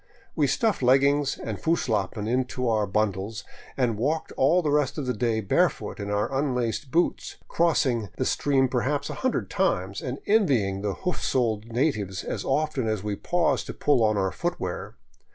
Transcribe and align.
We 0.35 0.47
stuffed 0.47 0.81
leggings 0.81 1.37
and 1.37 1.61
Fusslappen 1.61 2.27
into 2.27 2.67
our 2.67 2.87
bun 2.87 3.11
dles 3.13 3.43
and 3.77 3.99
walked 3.99 4.31
all 4.31 4.63
the 4.63 4.71
rest 4.71 4.97
of 4.97 5.05
the 5.05 5.13
day 5.13 5.41
barefoot 5.41 5.99
in 5.99 6.09
our 6.09 6.33
unlaced 6.33 6.89
boots, 6.89 7.35
crossing 7.47 8.09
the 8.17 8.25
stream 8.25 8.67
perhaps 8.67 9.11
a 9.11 9.21
hundred 9.21 9.51
times, 9.51 10.01
and 10.01 10.17
envying 10.25 10.81
the 10.81 10.95
hoof 11.05 11.23
soled 11.23 11.67
natives 11.67 12.23
as 12.23 12.43
often 12.43 12.87
as 12.87 13.03
we 13.03 13.15
paused 13.15 13.67
to 13.67 13.75
pull 13.75 14.03
on 14.03 14.17
our 14.17 14.31
footwear. 14.31 14.95